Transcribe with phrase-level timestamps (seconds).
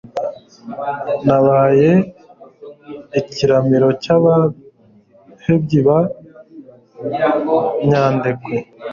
[1.25, 1.89] nabaye
[3.19, 5.99] ikiramiro cy'abahebyi ba
[7.87, 8.55] nyandekwe